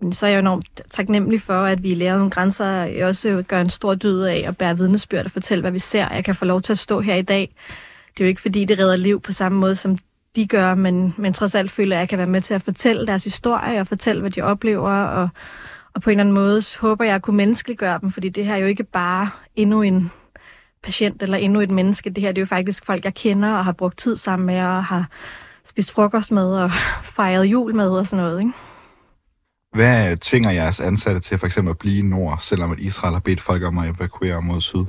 men 0.00 0.12
så 0.12 0.26
er 0.26 0.30
jeg 0.30 0.38
enormt 0.38 0.82
taknemmelig 0.90 1.40
for, 1.40 1.62
at 1.62 1.82
vi 1.82 1.94
lærer 1.94 2.16
nogle 2.16 2.30
grænser. 2.30 2.66
Jeg 2.66 3.06
også 3.06 3.44
gør 3.48 3.60
en 3.60 3.70
stor 3.70 3.94
dyd 3.94 4.20
af 4.20 4.44
at 4.46 4.56
bære 4.56 4.76
vidnesbyrd 4.76 5.24
og 5.24 5.30
fortælle, 5.30 5.62
hvad 5.62 5.72
vi 5.72 5.78
ser. 5.78 6.14
Jeg 6.14 6.24
kan 6.24 6.34
få 6.34 6.44
lov 6.44 6.62
til 6.62 6.72
at 6.72 6.78
stå 6.78 7.00
her 7.00 7.14
i 7.14 7.22
dag. 7.22 7.54
Det 8.14 8.20
er 8.20 8.24
jo 8.24 8.28
ikke, 8.28 8.40
fordi 8.40 8.64
det 8.64 8.78
redder 8.78 8.96
liv 8.96 9.20
på 9.20 9.32
samme 9.32 9.58
måde, 9.58 9.74
som 9.74 9.98
de 10.36 10.46
gør, 10.46 10.74
men, 10.74 11.14
men 11.18 11.32
trods 11.32 11.54
alt 11.54 11.70
føler 11.70 11.96
jeg, 11.96 12.00
at 12.00 12.02
jeg 12.02 12.08
kan 12.08 12.18
være 12.18 12.26
med 12.26 12.40
til 12.40 12.54
at 12.54 12.62
fortælle 12.62 13.06
deres 13.06 13.24
historie 13.24 13.80
og 13.80 13.86
fortælle, 13.86 14.20
hvad 14.20 14.30
de 14.30 14.40
oplever, 14.40 14.90
og, 14.90 15.28
og 15.94 16.02
på 16.02 16.10
en 16.10 16.14
eller 16.14 16.24
anden 16.24 16.34
måde 16.34 16.62
håber 16.80 17.04
jeg 17.04 17.14
at 17.14 17.22
kunne 17.22 17.36
menneskeliggøre 17.36 17.98
dem, 18.02 18.10
fordi 18.10 18.28
det 18.28 18.46
her 18.46 18.54
er 18.54 18.58
jo 18.58 18.66
ikke 18.66 18.84
bare 18.84 19.30
endnu 19.56 19.82
en 19.82 20.10
patient 20.82 21.22
eller 21.22 21.36
endnu 21.38 21.60
et 21.60 21.70
menneske. 21.70 22.10
Det 22.10 22.20
her 22.20 22.32
det 22.32 22.38
er 22.38 22.42
jo 22.42 22.46
faktisk 22.46 22.86
folk, 22.86 23.04
jeg 23.04 23.14
kender 23.14 23.52
og 23.52 23.64
har 23.64 23.72
brugt 23.72 23.98
tid 23.98 24.16
sammen 24.16 24.46
med 24.46 24.62
og 24.62 24.84
har 24.84 25.08
spist 25.64 25.92
frokost 25.92 26.32
med 26.32 26.46
og 26.46 26.70
fejret 27.16 27.44
jul 27.44 27.74
med 27.74 27.88
og 27.88 28.06
sådan 28.06 28.24
noget. 28.24 28.40
Ikke? 28.40 28.52
Hvad 29.72 30.16
tvinger 30.16 30.50
jeres 30.50 30.80
ansatte 30.80 31.20
til 31.20 31.38
for 31.38 31.46
eksempel 31.46 31.70
at 31.70 31.78
blive 31.78 31.98
i 31.98 32.02
nord, 32.02 32.38
selvom 32.40 32.72
at 32.72 32.78
Israel 32.78 33.12
har 33.12 33.20
bedt 33.20 33.40
folk 33.40 33.62
om 33.62 33.78
at 33.78 33.96
evakuere 33.96 34.42
mod 34.42 34.60
syd? 34.60 34.84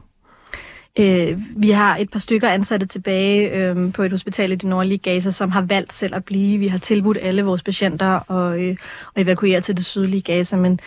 Øh, 0.98 1.38
vi 1.56 1.70
har 1.70 1.98
et 1.98 2.10
par 2.10 2.20
stykker 2.20 2.50
ansatte 2.50 2.86
tilbage 2.86 3.52
øh, 3.52 3.94
på 3.94 4.04
et 4.04 4.12
hospital 4.12 4.52
i 4.52 4.56
det 4.56 4.70
nordlige 4.70 4.98
Gaza, 4.98 5.30
som 5.30 5.52
har 5.52 5.62
valgt 5.62 5.94
selv 5.94 6.16
at 6.16 6.26
blive. 6.26 6.60
Vi 6.60 6.68
har 6.68 6.78
tilbudt 6.78 7.18
alle 7.22 7.44
vores 7.44 7.64
patienter 7.64 8.32
at, 8.32 8.60
øh, 8.60 8.76
at 9.16 9.22
evakuere 9.22 9.62
til 9.62 9.78
det 9.78 9.86
sydlige 9.86 10.22
Gaza, 10.22 10.56
men, 10.56 10.80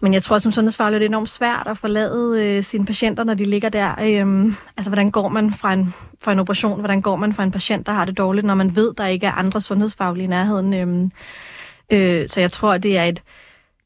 men 0.00 0.14
jeg 0.14 0.22
tror 0.22 0.38
som 0.38 0.52
sundhedsfaglig, 0.52 1.00
det 1.00 1.06
er 1.06 1.10
enormt 1.10 1.30
svært 1.30 1.66
at 1.66 1.78
forlade 1.78 2.44
øh, 2.44 2.62
sine 2.62 2.86
patienter, 2.86 3.24
når 3.24 3.34
de 3.34 3.44
ligger 3.44 3.68
der. 3.68 3.90
Øh, 3.90 4.52
altså, 4.76 4.90
hvordan 4.90 5.10
går 5.10 5.28
man 5.28 5.52
fra 5.52 5.72
en, 5.72 5.94
fra 6.20 6.32
en 6.32 6.38
operation? 6.38 6.78
Hvordan 6.78 7.02
går 7.02 7.16
man 7.16 7.32
fra 7.32 7.42
en 7.42 7.50
patient, 7.50 7.86
der 7.86 7.92
har 7.92 8.04
det 8.04 8.18
dårligt, 8.18 8.46
når 8.46 8.54
man 8.54 8.76
ved, 8.76 8.94
der 8.98 9.06
ikke 9.06 9.26
er 9.26 9.32
andre 9.32 9.60
sundhedsfaglige 9.60 10.24
i 10.24 10.28
nærheden? 10.28 10.74
Øh, 10.74 12.20
øh, 12.20 12.28
så 12.28 12.40
jeg 12.40 12.52
tror, 12.52 12.78
det 12.78 12.98
er 12.98 13.04
et 13.04 13.22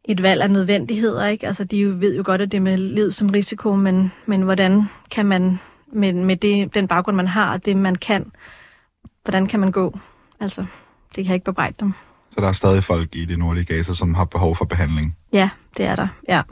et 0.09 0.23
valg 0.23 0.43
af 0.43 0.51
nødvendigheder, 0.51 1.27
ikke? 1.27 1.47
Altså, 1.47 1.65
de 1.65 1.77
jo 1.77 1.95
ved 1.99 2.17
jo 2.17 2.23
godt, 2.27 2.41
at 2.41 2.53
det 2.53 2.59
er 2.59 2.63
med 2.63 2.79
liv 2.79 3.13
som 3.13 3.29
risiko, 3.29 3.75
men, 3.75 4.13
men 4.27 4.43
hvordan 4.43 4.83
kan 5.11 5.27
man, 5.27 5.61
med, 5.93 6.13
med 6.13 6.37
det, 6.37 6.75
den 6.75 6.89
baggrund, 6.89 7.17
man 7.17 7.29
har, 7.29 7.53
og 7.53 7.65
det, 7.65 7.77
man 7.77 7.95
kan, 7.95 8.33
hvordan 9.25 9.47
kan 9.47 9.61
man 9.61 9.73
gå? 9.73 9.99
Altså, 10.41 10.61
det 11.09 11.25
kan 11.25 11.27
jeg 11.27 11.35
ikke 11.35 11.45
bebrejde 11.45 11.75
dem. 11.81 11.93
Så 12.31 12.41
der 12.41 12.49
er 12.49 12.53
stadig 12.53 12.85
folk 12.85 13.15
i 13.15 13.25
det 13.25 13.39
nordlige 13.39 13.65
Gaza, 13.65 13.95
som 13.95 14.15
har 14.15 14.25
behov 14.25 14.57
for 14.57 14.65
behandling? 14.65 15.17
Ja, 15.33 15.51
det 15.77 15.87
er 15.87 15.97
der, 15.97 16.09
ja. 16.29 16.43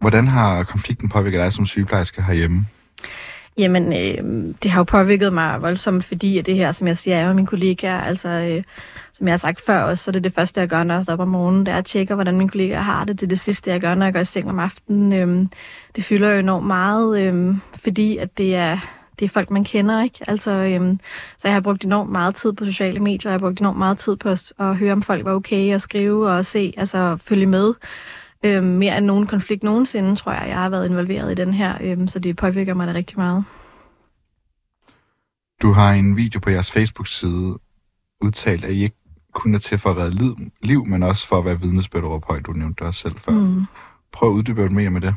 Hvordan 0.00 0.28
har 0.28 0.64
konflikten 0.64 1.08
påvirket 1.08 1.40
dig 1.40 1.52
som 1.52 1.66
sygeplejerske 1.66 2.22
herhjemme? 2.22 2.66
Jamen, 3.58 3.86
øh, 3.86 4.54
det 4.62 4.70
har 4.70 4.80
jo 4.80 4.84
påvirket 4.84 5.32
mig 5.32 5.62
voldsomt, 5.62 6.04
fordi 6.04 6.38
at 6.38 6.46
det 6.46 6.54
her, 6.54 6.72
som 6.72 6.86
jeg 6.86 6.98
siger, 6.98 7.16
er 7.16 7.28
jo 7.28 7.34
min 7.34 7.46
kollega. 7.46 8.00
Altså, 8.00 8.28
øh, 8.28 8.62
som 9.20 9.26
jeg 9.26 9.32
har 9.32 9.38
sagt 9.38 9.60
før 9.66 9.82
også, 9.82 10.04
så 10.04 10.10
det 10.10 10.16
er 10.16 10.22
det 10.22 10.32
første, 10.32 10.60
jeg 10.60 10.68
gør, 10.68 10.84
når 10.84 10.94
jeg 10.94 11.04
står 11.04 11.12
op 11.12 11.20
om 11.20 11.28
morgenen, 11.28 11.66
det 11.66 11.72
er 11.72 11.78
at 11.78 11.84
tjekke, 11.84 12.14
hvordan 12.14 12.38
mine 12.38 12.50
kollegaer 12.50 12.80
har 12.80 13.04
det. 13.04 13.20
Det 13.20 13.26
er 13.26 13.28
det 13.28 13.40
sidste, 13.40 13.70
jeg 13.70 13.80
gør, 13.80 13.94
når 13.94 14.06
jeg 14.06 14.12
går 14.12 14.20
i 14.20 14.24
seng 14.24 14.50
om 14.50 14.58
aftenen. 14.58 15.12
Øhm, 15.12 15.50
det 15.96 16.04
fylder 16.04 16.30
jo 16.32 16.38
enormt 16.38 16.66
meget, 16.66 17.20
øhm, 17.20 17.60
fordi 17.74 18.16
at 18.16 18.38
det 18.38 18.54
er, 18.54 18.78
det 19.18 19.24
er 19.24 19.28
folk, 19.28 19.50
man 19.50 19.64
kender, 19.64 20.02
ikke? 20.02 20.18
Altså, 20.28 20.50
øhm, 20.50 21.00
så 21.38 21.48
jeg 21.48 21.54
har 21.54 21.60
brugt 21.60 21.84
enormt 21.84 22.10
meget 22.10 22.34
tid 22.34 22.52
på 22.52 22.64
sociale 22.64 23.00
medier, 23.00 23.30
jeg 23.30 23.32
har 23.32 23.38
brugt 23.38 23.60
enormt 23.60 23.78
meget 23.78 23.98
tid 23.98 24.16
på 24.16 24.28
at, 24.28 24.52
at 24.58 24.76
høre, 24.76 24.92
om 24.92 25.02
folk 25.02 25.24
var 25.24 25.32
okay, 25.32 25.74
og 25.74 25.80
skrive 25.80 26.30
og 26.30 26.46
se, 26.46 26.74
altså 26.76 27.16
følge 27.16 27.46
med. 27.46 27.74
Øhm, 28.44 28.66
mere 28.66 28.98
end 28.98 29.06
nogen 29.06 29.26
konflikt 29.26 29.62
nogensinde, 29.62 30.16
tror 30.16 30.32
jeg, 30.32 30.48
jeg 30.48 30.56
har 30.56 30.70
været 30.70 30.88
involveret 30.88 31.32
i 31.32 31.34
den 31.34 31.54
her, 31.54 31.78
øhm, 31.80 32.08
så 32.08 32.18
det 32.18 32.36
påvirker 32.36 32.74
mig 32.74 32.86
da 32.86 32.92
rigtig 32.92 33.18
meget. 33.18 33.44
Du 35.62 35.72
har 35.72 35.92
en 35.92 36.16
video 36.16 36.40
på 36.40 36.50
jeres 36.50 36.70
Facebook-side 36.70 37.58
udtalt, 38.20 38.64
at 38.64 38.72
I 38.72 38.82
ikke 38.82 38.96
kun 39.32 39.54
er 39.54 39.58
til 39.58 39.78
for 39.78 39.90
at 39.90 39.96
redde 39.96 40.16
liv, 40.16 40.38
liv 40.62 40.86
men 40.86 41.02
også 41.02 41.26
for 41.26 41.38
at 41.38 41.44
være 41.44 41.60
vidnesbyrd 41.60 42.04
over 42.04 42.20
højt. 42.28 42.46
Du 42.46 42.52
nævnte 42.52 42.82
også 42.82 43.00
selv 43.00 43.14
før. 43.18 43.32
Mm. 43.32 43.62
Prøv 44.12 44.28
at 44.28 44.34
uddybe 44.34 44.68
mere 44.68 44.90
med 44.90 45.00
det. 45.00 45.14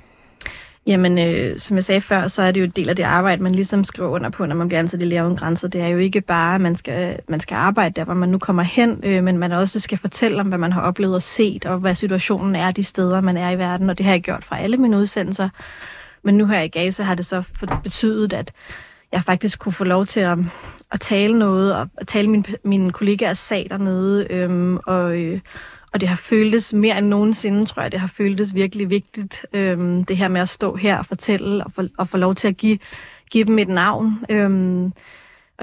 Jamen, 0.87 1.17
øh, 1.17 1.59
som 1.59 1.75
jeg 1.75 1.83
sagde 1.83 2.01
før, 2.01 2.27
så 2.27 2.41
er 2.41 2.51
det 2.51 2.61
jo 2.61 2.65
en 2.65 2.71
del 2.71 2.89
af 2.89 2.95
det 2.95 3.03
arbejde, 3.03 3.43
man 3.43 3.55
ligesom 3.55 3.83
skriver 3.83 4.09
under 4.09 4.29
på, 4.29 4.45
når 4.45 4.55
man 4.55 4.67
bliver 4.67 4.79
ansat 4.79 5.01
i 5.01 5.05
Læger 5.05 5.23
Uden 5.23 5.37
Grænser. 5.37 5.67
Det 5.67 5.81
er 5.81 5.87
jo 5.87 5.97
ikke 5.97 6.21
bare, 6.21 6.55
at 6.55 6.61
man 6.61 6.75
skal, 6.75 7.19
man 7.27 7.39
skal 7.39 7.55
arbejde 7.55 7.93
der, 7.95 8.03
hvor 8.03 8.13
man 8.13 8.29
nu 8.29 8.37
kommer 8.37 8.63
hen, 8.63 8.99
øh, 9.03 9.23
men 9.23 9.37
man 9.37 9.51
også 9.51 9.79
skal 9.79 9.97
fortælle 9.97 10.39
om, 10.39 10.47
hvad 10.47 10.57
man 10.57 10.71
har 10.71 10.81
oplevet 10.81 11.15
og 11.15 11.21
set, 11.21 11.65
og 11.65 11.79
hvad 11.79 11.95
situationen 11.95 12.55
er 12.55 12.71
de 12.71 12.83
steder, 12.83 13.21
man 13.21 13.37
er 13.37 13.49
i 13.49 13.57
verden. 13.57 13.89
Og 13.89 13.97
det 13.97 14.05
har 14.05 14.13
jeg 14.13 14.21
gjort 14.21 14.43
fra 14.43 14.59
alle 14.59 14.77
mine 14.77 14.97
udsendelser. 14.97 15.49
Men 16.23 16.37
nu 16.37 16.45
her 16.45 16.61
i 16.61 16.67
Gaza 16.67 17.03
har 17.03 17.15
det 17.15 17.25
så 17.25 17.43
betydet, 17.83 18.33
at 18.33 18.51
jeg 19.13 19.23
faktisk 19.23 19.59
kunne 19.59 19.73
få 19.73 19.83
lov 19.83 20.05
til 20.05 20.19
at, 20.19 20.37
at 20.91 21.01
tale 21.01 21.39
noget, 21.39 21.75
og 21.75 21.87
at 21.97 22.07
tale 22.07 22.29
min, 22.29 22.45
mine 22.63 22.91
kollegaers 22.91 23.39
sag 23.39 23.67
dernede, 23.69 24.27
øhm, 24.29 24.77
og... 24.77 25.19
Øh, 25.19 25.39
og 25.93 26.01
det 26.01 26.09
har 26.09 26.15
føltes 26.15 26.73
mere 26.73 26.97
end 26.97 27.07
nogensinde, 27.07 27.65
tror 27.65 27.81
jeg, 27.81 27.91
det 27.91 27.99
har 27.99 28.07
føltes 28.07 28.55
virkelig 28.55 28.89
vigtigt, 28.89 29.45
øhm, 29.53 30.03
det 30.03 30.17
her 30.17 30.27
med 30.27 30.41
at 30.41 30.49
stå 30.49 30.75
her 30.75 30.97
og 30.97 31.05
fortælle, 31.05 31.63
og 31.63 31.71
for, 31.71 31.87
og 31.97 32.07
få 32.07 32.17
lov 32.17 32.35
til 32.35 32.47
at 32.47 32.57
give, 32.57 32.77
give 33.31 33.43
dem 33.43 33.59
et 33.59 33.67
navn. 33.67 34.25
Øhm, 34.29 34.93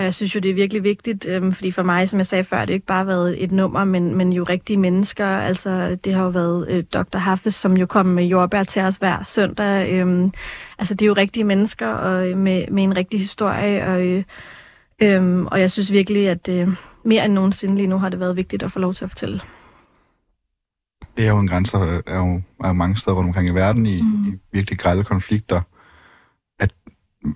og 0.01 0.05
jeg 0.05 0.15
synes 0.15 0.35
jo, 0.35 0.41
det 0.41 0.51
er 0.51 0.55
virkelig 0.55 0.83
vigtigt, 0.83 1.27
øhm, 1.29 1.53
fordi 1.53 1.71
for 1.71 1.83
mig, 1.83 2.09
som 2.09 2.19
jeg 2.19 2.27
sagde 2.27 2.45
før, 2.45 2.61
det 2.61 2.69
har 2.69 2.75
ikke 2.75 2.87
bare 2.87 3.07
været 3.07 3.45
et 3.45 3.53
nummer, 3.53 3.85
men, 3.85 4.17
men 4.17 4.33
jo 4.33 4.43
rigtige 4.43 4.77
mennesker. 4.77 5.27
Altså, 5.27 5.99
det 6.05 6.15
har 6.15 6.25
jo 6.25 6.29
været 6.29 6.69
øh, 6.69 6.85
Dr. 6.85 7.19
Haffes, 7.19 7.55
som 7.55 7.77
jo 7.77 7.87
kom 7.87 8.07
med 8.07 8.25
jordbær 8.25 8.65
til 8.65 8.83
os 8.83 8.97
hver 8.97 9.23
søndag. 9.23 9.93
Øhm, 9.93 10.31
altså, 10.79 10.95
det 10.95 11.03
er 11.03 11.07
jo 11.07 11.13
rigtige 11.13 11.45
mennesker 11.45 11.87
og, 11.87 12.31
øh, 12.31 12.37
med, 12.37 12.67
med 12.71 12.83
en 12.83 12.97
rigtig 12.97 13.21
historie, 13.21 13.87
og, 13.87 14.07
øh, 14.07 14.25
øhm, 15.03 15.47
og 15.47 15.61
jeg 15.61 15.71
synes 15.71 15.93
virkelig, 15.93 16.29
at 16.29 16.49
øh, 16.49 16.69
mere 17.05 17.25
end 17.25 17.33
nogensinde 17.33 17.77
lige 17.77 17.87
nu 17.87 17.99
har 17.99 18.09
det 18.09 18.21
været 18.21 18.37
vigtigt 18.37 18.63
at 18.63 18.73
få 18.73 18.79
lov 18.79 18.95
til 18.95 19.05
at 19.05 19.11
fortælle. 19.11 19.41
Det 21.17 21.25
er 21.25 21.29
jo 21.29 21.39
en 21.39 21.49
grænse, 21.49 21.77
er 22.07 22.17
jo, 22.17 22.43
er 22.65 22.73
mange 22.73 22.97
steder 22.97 23.17
rundt 23.17 23.29
omkring 23.29 23.49
i 23.49 23.53
verden 23.53 23.87
i, 23.87 24.03
mm. 24.03 24.29
i 24.29 24.33
virkelig 24.53 24.79
grælde 24.79 25.05
konflikter. 25.05 25.61
At, 26.59 26.75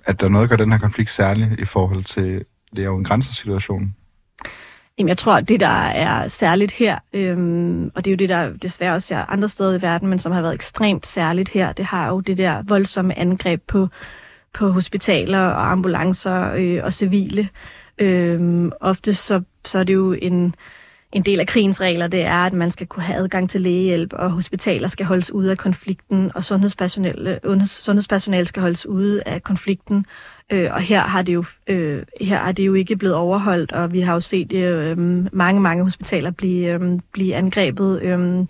at 0.05 0.19
der 0.19 0.29
noget, 0.29 0.49
gør 0.49 0.55
den 0.55 0.71
her 0.71 0.79
konflikt 0.79 1.11
særlig 1.11 1.55
i 1.59 1.65
forhold 1.65 2.03
til, 2.03 2.45
det 2.75 2.81
er 2.81 2.85
jo 2.85 2.97
en 2.97 3.03
grænsesituation. 3.03 3.95
Jamen, 4.97 5.09
jeg 5.09 5.17
tror, 5.17 5.39
det, 5.39 5.59
der 5.59 5.67
er 5.87 6.27
særligt 6.27 6.71
her, 6.71 6.99
øhm, 7.13 7.91
og 7.95 8.05
det 8.05 8.11
er 8.11 8.13
jo 8.13 8.17
det, 8.17 8.29
der 8.29 8.53
desværre 8.53 8.93
også 8.93 9.15
er 9.15 9.31
andre 9.31 9.49
steder 9.49 9.77
i 9.77 9.81
verden, 9.81 10.07
men 10.07 10.19
som 10.19 10.31
har 10.31 10.41
været 10.41 10.53
ekstremt 10.53 11.07
særligt 11.07 11.49
her, 11.49 11.71
det 11.71 11.85
har 11.85 12.09
jo 12.09 12.19
det 12.19 12.37
der 12.37 12.63
voldsomme 12.67 13.17
angreb 13.17 13.61
på, 13.67 13.87
på 14.53 14.69
hospitaler 14.69 15.39
og 15.39 15.71
ambulancer 15.71 16.53
øh, 16.53 16.83
og 16.83 16.93
civile. 16.93 17.49
Øhm, 17.97 18.71
ofte 18.81 19.13
så, 19.13 19.41
så 19.65 19.79
er 19.79 19.83
det 19.83 19.93
jo 19.93 20.13
en 20.13 20.55
en 21.15 21.21
del 21.21 21.39
af 21.39 21.47
krigens 21.47 21.81
regler, 21.81 22.07
det 22.07 22.21
er, 22.21 22.37
at 22.37 22.53
man 22.53 22.71
skal 22.71 22.87
kunne 22.87 23.03
have 23.03 23.19
adgang 23.19 23.49
til 23.49 23.61
lægehjælp, 23.61 24.13
og 24.13 24.31
hospitaler 24.31 24.87
skal 24.87 25.05
holdes 25.05 25.31
ude 25.31 25.51
af 25.51 25.57
konflikten, 25.57 26.31
og 26.35 26.43
sundhedspersonale, 26.43 27.39
øh, 27.43 27.65
sundhedspersonale 27.65 28.47
skal 28.47 28.61
holdes 28.61 28.85
ude 28.85 29.23
af 29.25 29.43
konflikten. 29.43 30.05
Øh, 30.51 30.69
og 30.73 30.81
her 30.81 31.01
har, 31.01 31.21
det 31.21 31.33
jo, 31.33 31.43
øh, 31.67 32.03
her 32.21 32.39
er 32.39 32.51
det 32.51 32.65
jo 32.65 32.73
ikke 32.73 32.95
blevet 32.95 33.15
overholdt, 33.15 33.71
og 33.71 33.93
vi 33.93 33.99
har 33.99 34.13
jo 34.13 34.19
set 34.19 34.53
øh, 34.53 34.97
mange, 35.33 35.61
mange 35.61 35.83
hospitaler 35.83 36.31
blive, 36.31 36.73
øh, 36.73 36.99
blive 37.11 37.35
angrebet, 37.35 38.01
øh, 38.01 38.45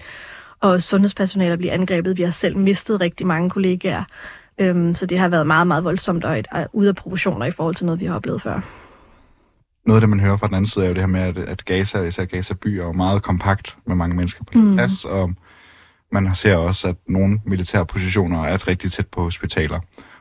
og 0.60 0.84
sundhedspersonale 0.84 1.58
blive 1.58 1.72
angrebet. 1.72 2.18
Vi 2.18 2.24
har 2.24 2.32
selv 2.32 2.58
mistet 2.58 3.02
rigtig 3.02 3.28
mange 3.28 3.50
kollegaer, 3.50 4.04
øh, 4.58 4.96
så 4.96 5.06
det 5.06 5.20
har 5.20 5.28
været 5.28 5.48
meget, 5.48 5.68
meget 5.68 5.84
voldsomt 5.84 6.26
og 6.26 6.40
et, 6.40 6.48
øh, 6.58 6.66
ude 6.74 6.90
af 6.90 6.96
proportioner 6.96 7.46
i 7.46 7.52
forhold 7.52 7.76
til 7.76 7.86
noget, 7.86 8.00
vi 8.00 8.06
har 8.06 8.16
oplevet 8.16 8.42
før 8.42 8.85
noget 9.86 9.98
af 9.98 10.02
det, 10.02 10.10
man 10.10 10.20
hører 10.20 10.38
fra 10.38 10.48
den 10.48 10.56
anden 10.56 10.70
side, 10.70 10.86
er 10.86 10.90
jo 10.90 10.94
det 10.94 11.02
her 11.02 11.08
med, 11.08 11.22
at, 11.22 11.38
at 11.38 11.66
Gaza, 11.66 12.02
især 12.02 12.26
Gaza 12.26 12.54
by, 12.54 12.68
er 12.68 12.86
jo 12.86 12.92
meget 12.92 13.24
kompakt 13.24 13.78
med 13.88 13.96
mange 13.96 14.16
mennesker 14.16 14.44
på 14.44 14.58
mm. 14.58 14.76
plads, 14.76 15.06
og 15.06 15.34
man 16.12 16.36
ser 16.36 16.56
også, 16.56 16.88
at 16.88 16.96
nogle 17.08 17.40
militære 17.46 17.86
positioner 17.86 18.44
er 18.44 18.68
rigtig 18.68 18.92
tæt 18.92 19.08
på 19.08 19.22
hospitaler. 19.22 19.80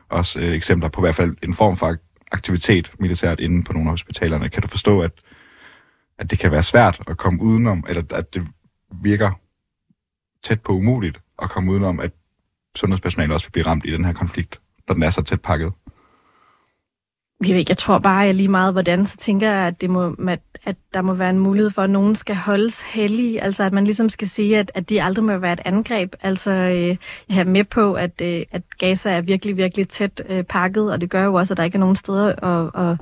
Også 0.09 0.39
øh, 0.39 0.53
eksempler 0.53 0.89
på 0.89 1.01
i 1.01 1.03
hvert 1.03 1.15
fald 1.15 1.35
en 1.43 1.53
form 1.53 1.77
for 1.77 1.95
aktivitet 2.31 2.91
militært 2.99 3.39
inde 3.39 3.63
på 3.63 3.73
nogle 3.73 3.87
af 3.89 3.93
hospitalerne. 3.93 4.49
Kan 4.49 4.61
du 4.61 4.67
forstå, 4.67 5.01
at, 5.01 5.11
at 6.17 6.31
det 6.31 6.39
kan 6.39 6.51
være 6.51 6.63
svært 6.63 7.01
at 7.07 7.17
komme 7.17 7.41
udenom, 7.41 7.85
eller 7.89 8.03
at 8.11 8.33
det 8.33 8.47
virker 9.01 9.31
tæt 10.43 10.61
på 10.61 10.71
umuligt 10.71 11.21
at 11.41 11.49
komme 11.49 11.71
udenom, 11.71 11.99
at 11.99 12.11
sundhedspersonale 12.75 13.33
også 13.33 13.47
vil 13.47 13.51
blive 13.51 13.65
ramt 13.65 13.85
i 13.85 13.91
den 13.91 14.05
her 14.05 14.13
konflikt, 14.13 14.59
når 14.87 14.93
den 14.93 15.03
er 15.03 15.09
så 15.09 15.21
tæt 15.21 15.41
pakket? 15.41 15.73
Jeg, 17.41 17.49
ved 17.49 17.59
ikke, 17.59 17.69
jeg 17.69 17.77
tror 17.77 17.99
bare, 17.99 18.27
at 18.27 18.35
lige 18.35 18.47
meget 18.47 18.73
hvordan, 18.73 19.05
så 19.05 19.17
tænker 19.17 19.51
jeg, 19.51 19.67
at, 19.67 19.81
det 19.81 19.89
må, 19.89 20.15
at 20.65 20.75
der 20.93 21.01
må 21.01 21.13
være 21.13 21.29
en 21.29 21.39
mulighed 21.39 21.71
for, 21.71 21.81
at 21.81 21.89
nogen 21.89 22.15
skal 22.15 22.35
holdes 22.35 22.81
hellige. 22.81 23.41
Altså 23.41 23.63
at 23.63 23.73
man 23.73 23.83
ligesom 23.83 24.09
skal 24.09 24.29
sige, 24.29 24.59
at, 24.59 24.71
at 24.75 24.89
det 24.89 25.01
aldrig 25.01 25.25
må 25.25 25.37
være 25.37 25.53
et 25.53 25.61
angreb. 25.65 26.15
Altså 26.21 26.51
øh, 26.51 26.97
jeg 27.29 27.37
er 27.37 27.43
med 27.43 27.63
på, 27.63 27.93
at, 27.93 28.21
øh, 28.21 28.43
at 28.51 28.61
Gaza 28.77 29.09
er 29.09 29.21
virkelig, 29.21 29.57
virkelig 29.57 29.89
tæt 29.89 30.21
øh, 30.29 30.43
pakket, 30.43 30.91
og 30.91 31.01
det 31.01 31.09
gør 31.09 31.23
jo 31.23 31.33
også, 31.33 31.53
at 31.53 31.57
der 31.57 31.63
ikke 31.63 31.75
er 31.75 31.79
nogen 31.79 31.95
steder 31.95 32.35
at, 32.35 32.89
at, 32.89 32.97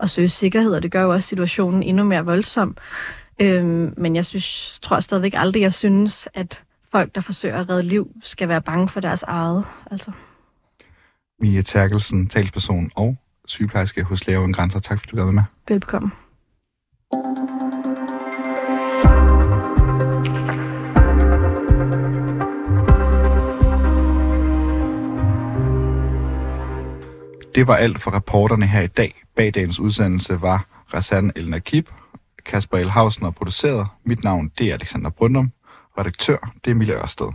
at 0.00 0.10
søge 0.10 0.28
sikkerhed, 0.28 0.72
og 0.74 0.82
det 0.82 0.92
gør 0.92 1.02
jo 1.02 1.12
også 1.12 1.28
situationen 1.28 1.82
endnu 1.82 2.04
mere 2.04 2.24
voldsom. 2.24 2.76
Øh, 3.40 3.64
men 3.98 4.16
jeg 4.16 4.26
synes, 4.26 4.78
tror 4.82 5.00
stadigvæk 5.00 5.34
aldrig, 5.36 5.62
jeg 5.62 5.74
synes, 5.74 6.28
at 6.34 6.62
folk, 6.92 7.14
der 7.14 7.20
forsøger 7.20 7.60
at 7.60 7.68
redde 7.68 7.82
liv, 7.82 8.10
skal 8.22 8.48
være 8.48 8.62
bange 8.62 8.88
for 8.88 9.00
deres 9.00 9.22
eget. 9.22 9.64
Altså. 9.90 10.10
Mia 11.40 11.62
Terkelsen, 11.62 12.28
talsperson 12.28 12.90
og 12.96 13.16
sygeplejerske 13.48 14.02
hos 14.02 14.26
Læger 14.26 14.38
Uden 14.40 14.52
Grænser. 14.52 14.80
Tak 14.80 14.98
fordi 15.00 15.10
du 15.10 15.24
gad 15.24 15.32
med. 15.32 15.42
Velbekomme. 15.68 16.10
Det 27.54 27.66
var 27.66 27.76
alt 27.76 28.00
for 28.00 28.14
reporterne 28.16 28.66
her 28.66 28.80
i 28.80 28.86
dag. 28.86 29.22
Bag 29.36 29.54
dagens 29.54 29.80
udsendelse 29.80 30.42
var 30.42 30.64
Rassan 30.94 31.32
El 31.36 31.50
Nakib, 31.50 31.88
Kasper 32.46 32.78
El 32.78 32.90
Hausen 32.90 33.26
og 33.26 33.34
produceret. 33.34 33.86
Mit 34.04 34.24
navn 34.24 34.50
det 34.58 34.68
er 34.68 34.74
Alexander 34.74 35.10
Brøndum. 35.10 35.52
Redaktør 35.98 36.52
det 36.64 36.70
er 36.70 36.74
Mille 36.74 36.94
Ørsted. 37.02 37.32